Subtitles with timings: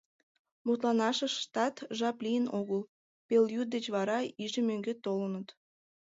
[0.65, 2.81] Мутланашыштат жап лийын огыл:
[3.27, 5.47] пелйӱд деч вара иже мӧҥгӧ толыныт.